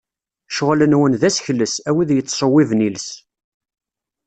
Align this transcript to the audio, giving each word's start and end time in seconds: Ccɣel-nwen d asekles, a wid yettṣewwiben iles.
Ccɣel-nwen 0.51 1.13
d 1.21 1.23
asekles, 1.29 1.73
a 1.89 1.91
wid 1.95 2.09
yettṣewwiben 2.13 2.85
iles. 2.87 3.09